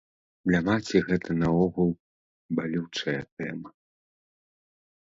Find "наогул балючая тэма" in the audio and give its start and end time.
1.43-3.69